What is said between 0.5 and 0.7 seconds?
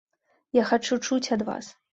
Я